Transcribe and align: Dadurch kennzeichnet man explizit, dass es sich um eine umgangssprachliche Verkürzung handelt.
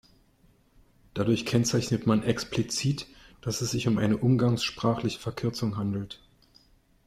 Dadurch 1.13 1.45
kennzeichnet 1.45 2.07
man 2.07 2.23
explizit, 2.23 3.05
dass 3.41 3.61
es 3.61 3.69
sich 3.69 3.87
um 3.87 3.99
eine 3.99 4.17
umgangssprachliche 4.17 5.19
Verkürzung 5.19 5.77
handelt. 5.77 6.19